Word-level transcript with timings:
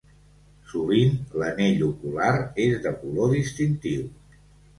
Sovint 0.69 1.11
l'anell 1.41 1.83
ocular 1.89 2.31
és 2.65 2.81
de 2.87 2.95
color 3.03 3.31
distintiu. 3.37 4.11